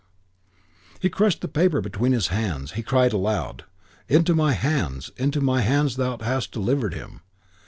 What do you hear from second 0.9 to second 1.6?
He crushed the